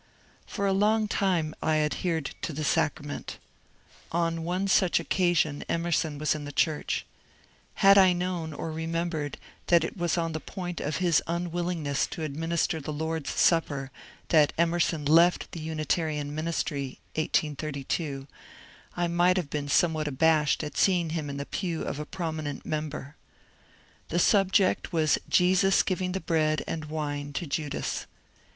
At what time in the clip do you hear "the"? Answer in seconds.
2.53-2.63, 6.43-6.51, 10.31-10.39, 12.81-12.91, 15.51-15.59, 21.37-21.45, 24.09-24.17, 26.13-26.19